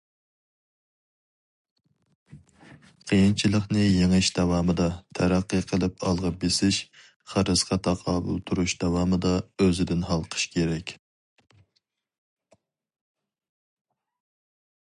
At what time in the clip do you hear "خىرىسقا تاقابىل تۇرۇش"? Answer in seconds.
7.35-8.77